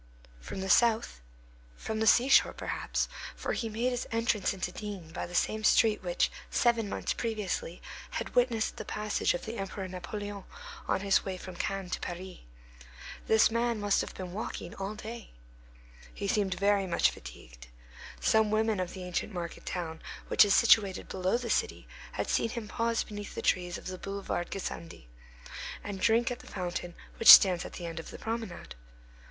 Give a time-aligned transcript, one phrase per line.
[0.39, 1.21] From the south;
[1.77, 6.01] from the seashore, perhaps, for he made his entrance into D—— by the same street
[6.01, 10.43] which, seven months previously, had witnessed the passage of the Emperor Napoleon
[10.87, 12.39] on his way from Cannes to Paris.
[13.27, 15.29] This man must have been walking all day.
[16.11, 17.67] He seemed very much fatigued.
[18.19, 22.49] Some women of the ancient market town which is situated below the city had seen
[22.49, 25.07] him pause beneath the trees of the boulevard Gassendi,
[25.83, 28.73] and drink at the fountain which stands at the end of the promenade.